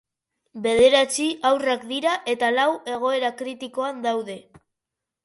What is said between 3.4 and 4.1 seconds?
kritikoan